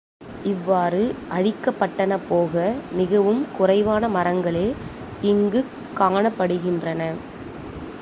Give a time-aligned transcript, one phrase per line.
[0.43, 1.15] இவ்வாறு
[1.31, 2.73] அழிக்கப்பட்டன போக
[2.91, 4.67] மிகவும் குறைவான மரங்களே
[5.21, 7.01] இங்குக் காணப்படுகின்றன.